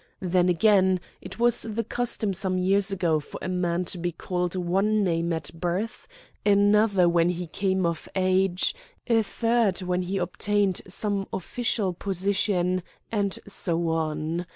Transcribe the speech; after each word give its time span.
Then, 0.19 0.49
again, 0.49 0.99
it 1.21 1.37
was 1.37 1.61
the 1.61 1.83
custom 1.83 2.33
some 2.33 2.57
years 2.57 2.91
ago 2.91 3.19
for 3.19 3.37
a 3.39 3.47
man 3.47 3.85
to 3.85 3.99
be 3.99 4.11
called 4.11 4.55
one 4.55 5.03
name 5.03 5.31
at 5.31 5.53
birth, 5.53 6.07
another 6.43 7.07
when 7.07 7.29
he 7.29 7.45
came 7.45 7.85
of 7.85 8.09
age, 8.15 8.73
a 9.05 9.21
third 9.21 9.83
when 9.83 10.01
he 10.01 10.17
obtained 10.17 10.81
some 10.87 11.27
official 11.31 11.93
position, 11.93 12.81
and 13.11 13.37
so 13.47 13.89
on. 13.89 14.47